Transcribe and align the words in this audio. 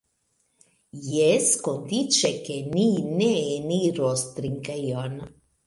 Jes, 1.15 1.51
kondiĉe, 1.67 2.33
ke 2.49 2.57
ni 2.71 2.87
ne 3.21 3.29
eniros 3.59 4.27
trinkejon. 4.41 5.19